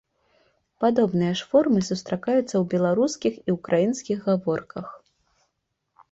Падобныя 0.83 1.33
ж 1.41 1.49
формы 1.49 1.79
сустракаюцца 1.89 2.41
ў 2.57 2.61
беларускіх 2.71 3.33
і 3.47 3.55
ўкраінскіх 3.57 4.17
гаворках. 4.31 4.87